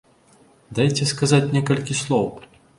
Дайце 0.79 1.03
сказаць 1.13 1.43
некалькі 1.59 2.01
слоў! 2.03 2.27